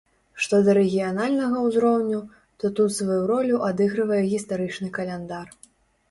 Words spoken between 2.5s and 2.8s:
то